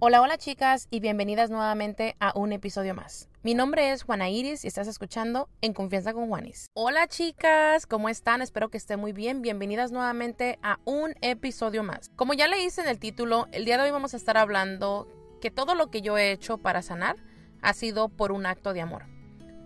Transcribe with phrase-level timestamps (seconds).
[0.00, 3.28] Hola, hola chicas y bienvenidas nuevamente a un episodio más.
[3.42, 6.68] Mi nombre es Juana Iris y estás escuchando En Confianza con Juanis.
[6.72, 8.40] Hola chicas, ¿cómo están?
[8.40, 9.42] Espero que estén muy bien.
[9.42, 12.10] Bienvenidas nuevamente a un episodio más.
[12.14, 15.08] Como ya leíste en el título, el día de hoy vamos a estar hablando
[15.40, 17.16] que todo lo que yo he hecho para sanar
[17.60, 19.06] ha sido por un acto de amor.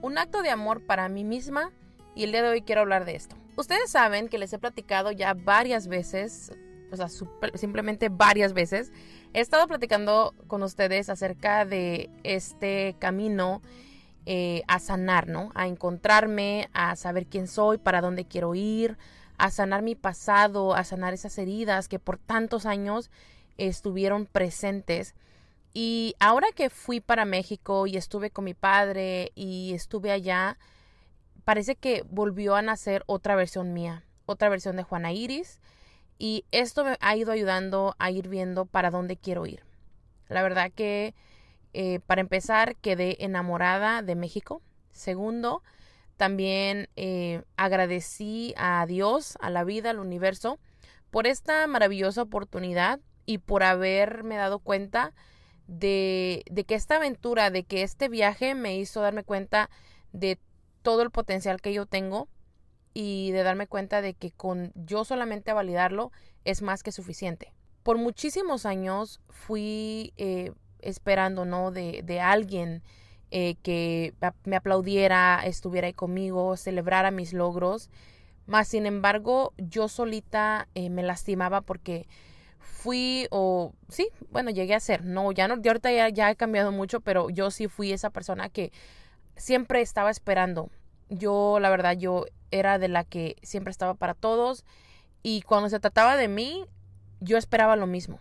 [0.00, 1.72] Un acto de amor para mí misma
[2.14, 3.36] y el día de hoy quiero hablar de esto.
[3.56, 6.52] Ustedes saben que les he platicado ya varias veces,
[6.90, 7.08] o sea,
[7.54, 8.92] simplemente varias veces,
[9.34, 13.62] He estado platicando con ustedes acerca de este camino
[14.26, 15.52] eh, a sanar, ¿no?
[15.54, 18.98] A encontrarme, a saber quién soy, para dónde quiero ir,
[19.38, 23.10] a sanar mi pasado, a sanar esas heridas que por tantos años
[23.56, 25.14] estuvieron presentes.
[25.72, 30.58] Y ahora que fui para México y estuve con mi padre y estuve allá,
[31.44, 35.58] parece que volvió a nacer otra versión mía, otra versión de Juana Iris
[36.22, 39.64] y esto me ha ido ayudando a ir viendo para dónde quiero ir.
[40.28, 41.16] La verdad que,
[41.72, 44.62] eh, para empezar, quedé enamorada de México.
[44.92, 45.64] Segundo,
[46.16, 50.60] también eh, agradecí a Dios, a la vida, al universo,
[51.10, 55.14] por esta maravillosa oportunidad y por haberme dado cuenta
[55.66, 59.70] de, de, que esta aventura, de que este viaje me hizo darme cuenta
[60.12, 60.38] de
[60.82, 62.28] todo el potencial que yo tengo
[62.94, 66.12] y de darme cuenta de que con yo solamente validarlo
[66.44, 67.52] es más que suficiente.
[67.82, 71.70] Por muchísimos años fui eh, esperando, ¿no?
[71.70, 72.82] De, de alguien
[73.30, 74.14] eh, que
[74.44, 77.88] me aplaudiera, estuviera ahí conmigo, celebrara mis logros.
[78.46, 82.06] Más sin embargo, yo solita eh, me lastimaba porque
[82.58, 86.36] fui o sí, bueno, llegué a ser, no, ya no, de ahorita ya, ya he
[86.36, 88.72] cambiado mucho, pero yo sí fui esa persona que
[89.36, 90.70] siempre estaba esperando.
[91.08, 94.64] Yo, la verdad, yo era de la que siempre estaba para todos
[95.22, 96.66] y cuando se trataba de mí,
[97.20, 98.18] yo esperaba lo mismo.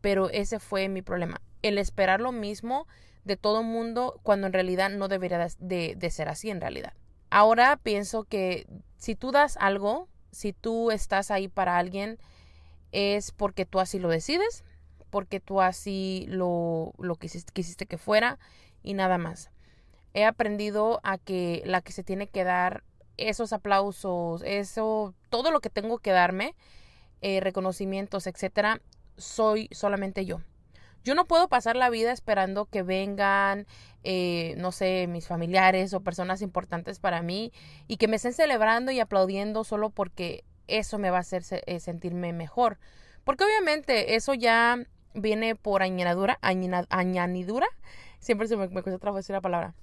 [0.00, 2.86] Pero ese fue mi problema, el esperar lo mismo
[3.24, 6.92] de todo el mundo cuando en realidad no debería de, ser así en realidad.
[7.30, 12.18] Ahora pienso que si tú das algo, si tú estás ahí para alguien,
[12.92, 14.62] es porque tú así lo decides,
[15.10, 18.38] porque tú así lo, lo quisiste, quisiste que fuera
[18.82, 19.50] y nada más.
[20.12, 22.84] He aprendido a que la que se tiene que dar
[23.16, 26.54] esos aplausos, eso, todo lo que tengo que darme,
[27.20, 28.80] eh, reconocimientos, etcétera,
[29.16, 30.40] soy solamente yo.
[31.04, 33.66] Yo no puedo pasar la vida esperando que vengan,
[34.04, 37.52] eh, no sé, mis familiares o personas importantes para mí
[37.86, 41.78] y que me estén celebrando y aplaudiendo solo porque eso me va a hacer eh,
[41.78, 42.78] sentirme mejor.
[43.22, 44.78] Porque obviamente eso ya
[45.12, 47.66] viene por añadidura, añadidura,
[48.18, 49.74] siempre se me, me cuesta traducir la palabra,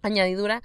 [0.00, 0.62] añadidura,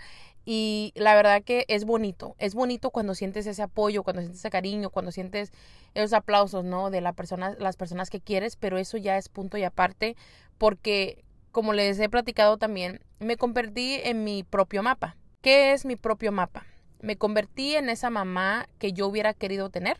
[0.49, 4.49] y la verdad que es bonito, es bonito cuando sientes ese apoyo, cuando sientes ese
[4.49, 5.51] cariño, cuando sientes
[5.93, 6.89] esos aplausos, ¿no?
[6.89, 10.15] De la persona, las personas que quieres, pero eso ya es punto y aparte,
[10.57, 15.17] porque como les he platicado también, me convertí en mi propio mapa.
[15.41, 16.65] ¿Qué es mi propio mapa?
[17.01, 19.97] Me convertí en esa mamá que yo hubiera querido tener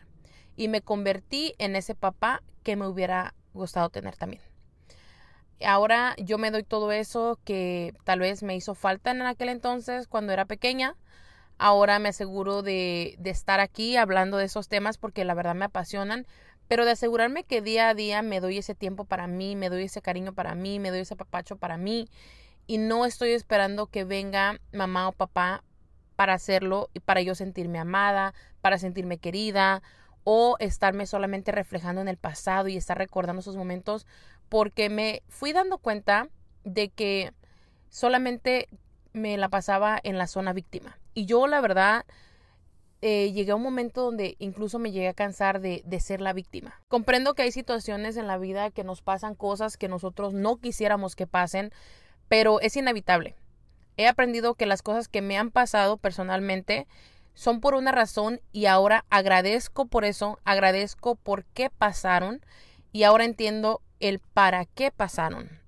[0.56, 4.47] y me convertí en ese papá que me hubiera gustado tener también.
[5.64, 10.06] Ahora yo me doy todo eso que tal vez me hizo falta en aquel entonces
[10.06, 10.94] cuando era pequeña.
[11.58, 15.64] Ahora me aseguro de, de estar aquí hablando de esos temas porque la verdad me
[15.64, 16.26] apasionan,
[16.68, 19.84] pero de asegurarme que día a día me doy ese tiempo para mí, me doy
[19.84, 22.08] ese cariño para mí, me doy ese papacho para mí
[22.68, 25.64] y no estoy esperando que venga mamá o papá
[26.14, 29.82] para hacerlo y para yo sentirme amada, para sentirme querida
[30.22, 34.06] o estarme solamente reflejando en el pasado y estar recordando esos momentos
[34.48, 36.28] porque me fui dando cuenta
[36.64, 37.32] de que
[37.88, 38.68] solamente
[39.12, 40.98] me la pasaba en la zona víctima.
[41.14, 42.04] Y yo la verdad
[43.00, 46.32] eh, llegué a un momento donde incluso me llegué a cansar de, de, ser la
[46.32, 46.80] víctima.
[46.88, 51.16] Comprendo que hay situaciones en la vida que nos pasan cosas que nosotros no quisiéramos
[51.16, 51.72] que pasen,
[52.28, 53.36] pero es inevitable.
[53.96, 56.86] He aprendido que las cosas que me han pasado personalmente
[57.34, 62.40] son por una razón y ahora agradezco por eso, agradezco por qué pasaron
[62.90, 65.60] y ahora entiendo el para qué pasaron.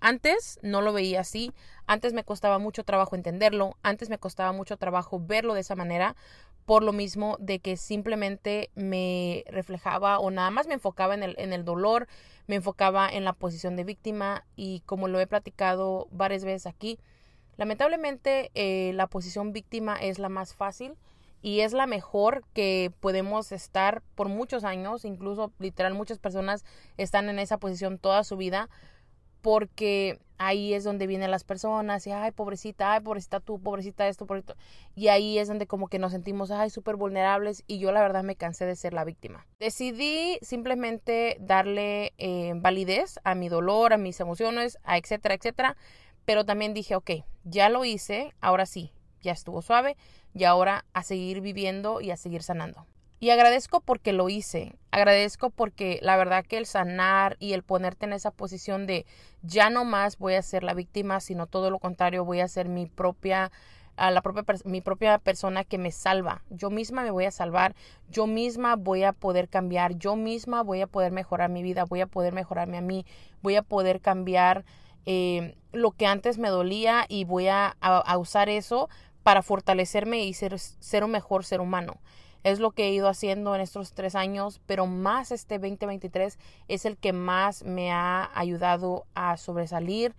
[0.00, 1.52] Antes no lo veía así,
[1.86, 6.16] antes me costaba mucho trabajo entenderlo, antes me costaba mucho trabajo verlo de esa manera,
[6.64, 11.34] por lo mismo de que simplemente me reflejaba o nada más me enfocaba en el,
[11.38, 12.08] en el dolor,
[12.46, 16.98] me enfocaba en la posición de víctima y como lo he platicado varias veces aquí,
[17.56, 20.94] lamentablemente eh, la posición víctima es la más fácil
[21.42, 26.64] y es la mejor que podemos estar por muchos años, incluso literal muchas personas
[26.96, 28.68] están en esa posición toda su vida
[29.40, 34.26] porque ahí es donde vienen las personas y, ay, pobrecita, ay, pobrecita tú, pobrecita esto,
[34.26, 34.56] pobrecita.
[34.94, 38.22] Y ahí es donde como que nos sentimos, ay, súper vulnerables y yo la verdad
[38.22, 39.46] me cansé de ser la víctima.
[39.58, 45.76] Decidí simplemente darle eh, validez a mi dolor, a mis emociones, a etcétera, etcétera.
[46.24, 47.10] Pero también dije, ok,
[47.44, 48.92] ya lo hice, ahora sí,
[49.22, 49.96] ya estuvo suave
[50.34, 52.86] y ahora a seguir viviendo y a seguir sanando.
[53.22, 54.76] Y agradezco porque lo hice.
[54.90, 59.04] Agradezco porque la verdad que el sanar y el ponerte en esa posición de
[59.42, 62.68] ya no más voy a ser la víctima, sino todo lo contrario, voy a ser
[62.68, 63.52] mi propia
[63.96, 66.42] a la propia mi propia persona que me salva.
[66.48, 67.74] Yo misma me voy a salvar,
[68.08, 72.00] yo misma voy a poder cambiar, yo misma voy a poder mejorar mi vida, voy
[72.00, 73.04] a poder mejorarme a mí,
[73.42, 74.64] voy a poder cambiar
[75.04, 78.88] eh, lo que antes me dolía y voy a, a, usar eso
[79.22, 82.00] para fortalecerme y ser, ser un mejor ser humano.
[82.42, 86.38] Es lo que he ido haciendo en estos tres años, pero más este 2023
[86.68, 90.14] es el que más me ha ayudado a sobresalir,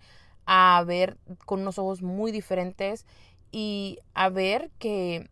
[0.46, 3.06] a ver con unos ojos muy diferentes
[3.50, 5.28] y a ver que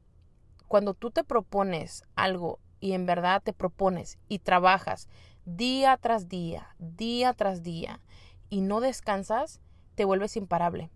[0.66, 5.08] cuando tú te propones algo y en verdad te propones y trabajas
[5.44, 8.00] día tras día, día tras día
[8.50, 9.60] y no descansas,
[9.94, 10.90] te vuelves imparable.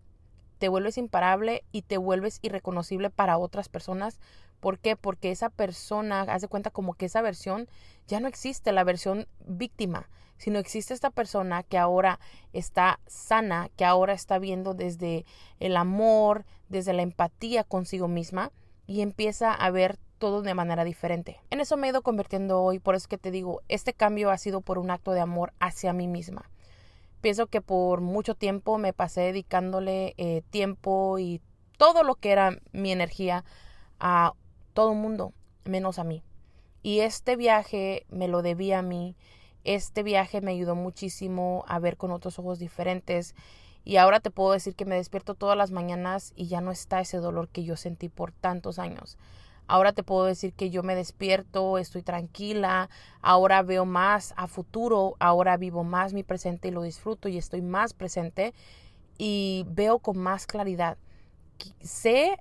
[0.65, 4.19] Te vuelves imparable y te vuelves irreconocible para otras personas
[4.65, 4.97] ¿Por qué?
[4.97, 7.69] Porque esa persona hace cuenta como que esa versión
[8.07, 10.09] ya no existe, la versión víctima,
[10.39, 12.19] sino existe esta persona que ahora
[12.55, 15.27] está sana, que ahora está viendo desde
[15.61, 18.53] el amor, desde la empatía consigo misma
[18.87, 21.43] y empieza a ver todo de manera diferente.
[21.51, 24.39] En eso me he ido convirtiendo hoy, por eso que te digo, este cambio ha
[24.39, 26.49] sido por un acto de amor hacia mí misma.
[27.25, 31.41] Pienso que por mucho tiempo me pasé dedicándole eh, tiempo y
[31.79, 33.47] todo lo que era mi energía
[33.99, 34.35] a
[34.75, 35.33] todo el mundo,
[35.65, 36.23] menos a mí.
[36.83, 39.17] Y este viaje me lo debía a mí.
[39.65, 43.35] Este viaje me ayudó muchísimo a ver con otros ojos diferentes.
[43.85, 47.01] Y ahora te puedo decir que me despierto todas las mañanas y ya no está
[47.01, 49.17] ese dolor que yo sentí por tantos años.
[49.67, 52.91] Ahora te puedo decir que yo me despierto, estoy tranquila,
[53.23, 57.63] ahora veo más a futuro, ahora vivo más mi presente y lo disfruto y estoy
[57.63, 58.55] más presente
[59.19, 60.99] y veo con más claridad.
[61.81, 62.37] Sé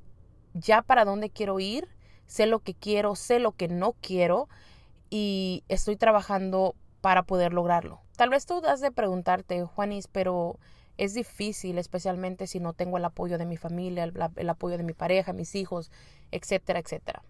[0.53, 1.87] ya para dónde quiero ir
[2.33, 4.49] sé lo que quiero, sé lo que no quiero
[5.11, 8.01] y estoy trabajando para poder lograrlo.
[8.17, 10.57] Tal vez tú has de preguntarte, Juanis, pero
[10.97, 14.93] es difícil, especialmente si no tengo el apoyo de mi familia, el, apoyo de mi
[14.93, 15.91] pareja, mis hijos,
[16.31, 17.23] etcétera, etcétera.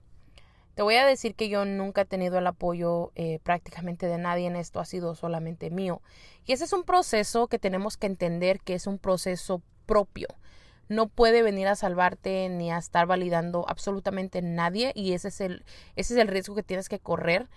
[0.75, 4.47] Te voy a decir que yo nunca he tenido el apoyo eh, prácticamente de nadie
[4.47, 6.01] en esto, ha sido solamente mío.
[6.45, 10.27] Y ese es un proceso que tenemos que entender que es un proceso propio
[10.89, 15.65] no puede venir a salvarte ni a estar validando absolutamente nadie y ese es el,
[15.95, 17.49] ese es el riesgo que tienes que correr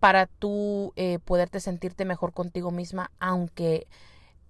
[0.00, 3.86] para tú eh, poderte sentirte mejor contigo misma, aunque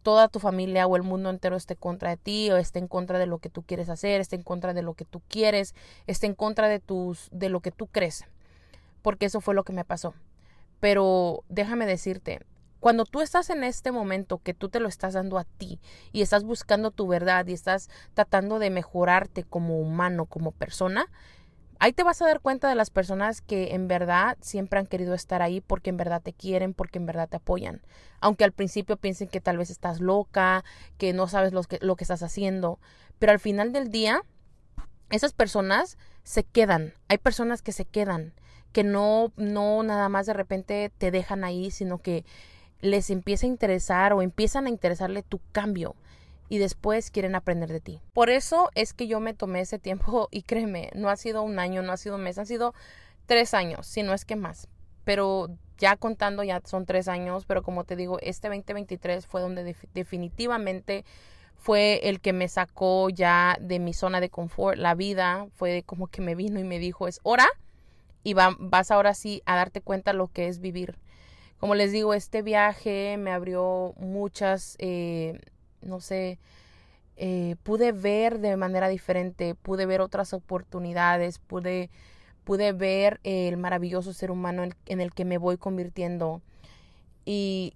[0.02, 3.18] toda tu familia o el mundo entero esté contra de ti o esté en contra
[3.18, 5.74] de lo que tú quieres hacer, esté en contra de lo que tú quieres,
[6.06, 8.24] esté en contra de tus de lo que tú crees.
[9.02, 10.14] Porque eso fue lo que me pasó.
[10.80, 12.40] Pero déjame decirte,
[12.80, 15.78] cuando tú estás en este momento que tú te lo estás dando a ti
[16.10, 21.06] y estás buscando tu verdad y estás tratando de mejorarte como humano, como persona,
[21.82, 25.14] ahí te vas a dar cuenta de las personas que en verdad siempre han querido
[25.14, 27.82] estar ahí porque en verdad te quieren, porque en verdad te apoyan.
[28.20, 30.62] Aunque al principio piensen que tal vez estás loca,
[30.96, 32.78] que no sabes lo que, lo que estás haciendo,
[33.18, 34.22] pero al final del día,
[35.10, 36.94] esas personas se quedan.
[37.08, 38.32] Hay personas que se quedan,
[38.70, 42.24] que no, no nada más de repente te dejan ahí, sino que
[42.80, 45.96] les empieza a interesar o empiezan a interesarle tu cambio
[46.52, 48.02] y después quieren aprender de ti.
[48.12, 51.58] Por eso es que yo me tomé ese tiempo y créeme, no ha sido un
[51.58, 52.74] año, no ha sido un mes, han sido
[53.24, 54.68] tres años, si no es que más.
[55.02, 59.74] Pero ya contando ya son tres años, pero como te digo, este 2023 fue donde
[59.94, 61.06] definitivamente
[61.56, 66.08] fue el que me sacó ya de mi zona de confort, la vida fue como
[66.08, 67.46] que me vino y me dijo, es hora
[68.24, 70.98] y vas ahora sí a darte cuenta lo que es vivir
[71.62, 75.38] como les digo, este viaje me abrió muchas, eh,
[75.82, 76.38] no sé,
[77.16, 81.90] eh, pude ver de manera diferente, pude ver otras oportunidades, pude,
[82.44, 86.42] pude ver el maravilloso ser humano en, en el que me voy convirtiendo.
[87.24, 87.74] Y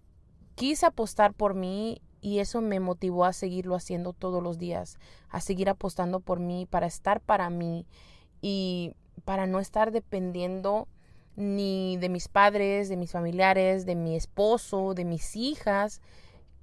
[0.54, 4.98] quise apostar por mí y eso me motivó a seguirlo haciendo todos los días,
[5.28, 7.86] a seguir apostando por mí, para estar para mí
[8.40, 8.94] y
[9.24, 10.88] para no estar dependiendo
[11.36, 16.00] ni de mis padres, de mis familiares, de mi esposo, de mis hijas,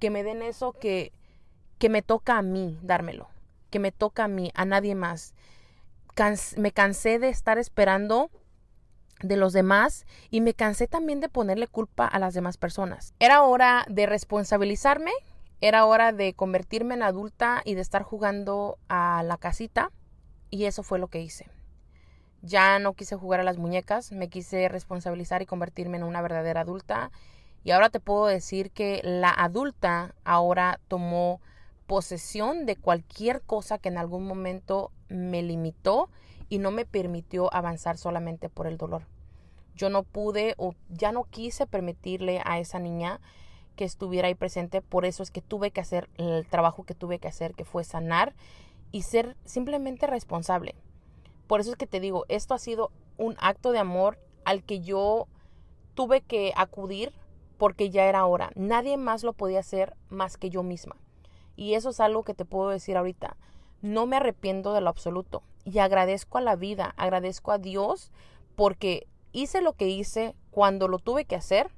[0.00, 1.12] que me den eso que,
[1.84, 3.28] que me toca a mí dármelo,
[3.68, 5.34] que me toca a mí, a nadie más.
[6.56, 8.30] me cansé de estar esperando
[9.20, 13.12] de los demás y me cansé también de ponerle culpa a las demás personas.
[13.18, 15.10] Era hora de responsabilizarme
[15.60, 19.90] era hora de convertirme en adulta y de estar jugando a la casita
[20.48, 21.50] y eso fue lo que hice.
[22.40, 26.62] Ya no quise jugar a las muñecas, me quise responsabilizar y convertirme en una verdadera
[26.62, 27.10] adulta
[27.62, 31.42] y ahora te puedo decir que la adulta ahora tomó
[31.86, 36.08] posesión de cualquier cosa que en algún momento me limitó
[36.48, 39.06] y no me permitió avanzar solamente por el dolor.
[39.74, 43.20] Yo no pude o ya no quise permitirle a esa niña
[43.76, 47.18] que estuviera ahí presente, por eso es que tuve que hacer el trabajo que tuve
[47.18, 48.34] que hacer, que fue sanar
[48.92, 50.76] y ser simplemente responsable.
[51.48, 54.80] Por eso es que te digo, esto ha sido un acto de amor al que
[54.80, 55.26] yo
[55.94, 57.12] tuve que acudir
[57.58, 58.50] porque ya era hora.
[58.54, 60.96] Nadie más lo podía hacer más que yo misma.
[61.56, 63.36] Y eso es algo que te puedo decir ahorita.
[63.82, 68.10] No me arrepiento de lo absoluto y agradezco a la vida, agradezco a Dios
[68.56, 71.70] porque hice lo que hice cuando lo tuve que hacer,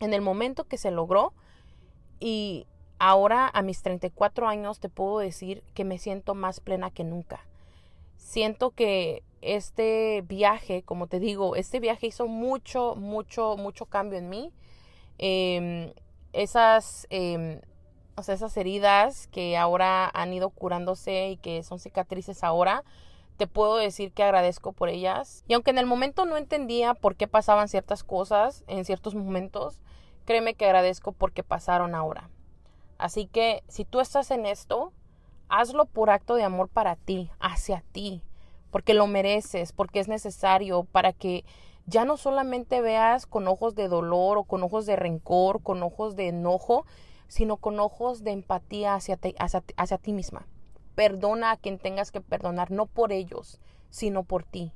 [0.00, 1.32] en el momento que se logró
[2.20, 2.66] y
[2.98, 7.44] ahora a mis 34 años te puedo decir que me siento más plena que nunca.
[8.16, 14.28] Siento que este viaje, como te digo, este viaje hizo mucho, mucho, mucho cambio en
[14.28, 14.52] mí.
[15.18, 15.92] Em,
[16.32, 17.60] esas eh,
[18.26, 22.82] esas heridas que ahora han ido curándose y que son cicatrices ahora,
[23.36, 25.44] te puedo decir que agradezco por ellas.
[25.46, 29.80] Y aunque en el momento no entendía por qué pasaban ciertas cosas en ciertos momentos,
[30.24, 32.28] créeme que agradezco porque pasaron ahora.
[32.98, 34.92] Así que si tú estás en esto,
[35.48, 38.22] hazlo por acto de amor para ti, hacia ti,
[38.70, 41.44] porque lo mereces, porque es necesario para que
[41.86, 46.16] ya no solamente veas con ojos de dolor o con ojos de rencor, con ojos
[46.16, 46.84] de enojo,
[47.28, 49.18] sino con ojos de empatía hacia,
[49.76, 50.46] hacia, ti misma.
[50.94, 54.72] Perdona a quien tengas que perdonar, no por ellos, sino por ti.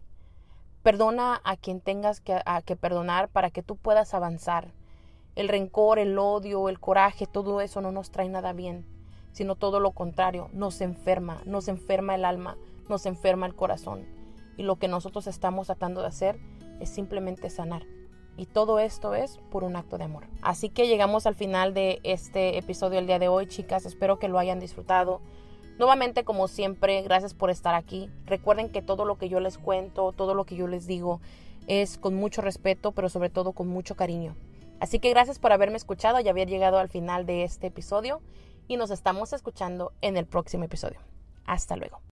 [0.83, 4.73] Perdona a quien tengas que, que perdonar para que tú puedas avanzar.
[5.35, 8.87] El rencor, el odio, el coraje, todo eso no nos trae nada bien,
[9.33, 14.07] sino todo lo contrario, nos enferma, nos enferma el alma, nos enferma el corazón.
[14.59, 16.39] Y lo que nosotros estamos tratando de hacer
[16.81, 17.85] es simplemente sanar.
[18.37, 20.25] Y todo esto es por un acto de amor.
[20.41, 23.85] Así que llegamos al final de este episodio el día de hoy, chicas.
[23.85, 25.21] Espero que lo hayan disfrutado.
[25.79, 28.11] Nuevamente, como siempre, gracias por estar aquí.
[28.25, 31.21] Recuerden que todo lo que yo les cuento, todo lo que yo les digo,
[31.67, 34.35] es con mucho respeto, pero sobre todo con mucho cariño.
[34.81, 38.21] Así que gracias por haberme escuchado y haber llegado al final de este episodio.
[38.67, 41.01] Y nos estamos escuchando en el próximo episodio.
[41.47, 42.01] Hasta luego.